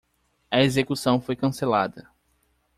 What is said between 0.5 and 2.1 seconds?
A execução foi cancelada.